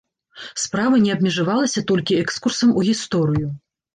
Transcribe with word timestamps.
Справа 0.61 1.01
не 1.03 1.11
абмежавалася 1.15 1.83
толькі 1.91 2.17
экскурсам 2.23 2.73
у 2.81 2.85
гісторыю. 2.89 3.47